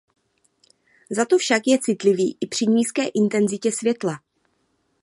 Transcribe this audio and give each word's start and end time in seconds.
Zato 1.09 1.37
však 1.37 1.63
je 1.65 1.79
citlivý 1.79 2.37
i 2.41 2.47
při 2.47 2.65
nízké 2.67 3.07
intenzitě 3.07 3.71
světla. 3.71 4.23